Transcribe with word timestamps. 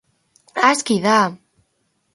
Aski 0.69 0.97
da! 1.05 1.19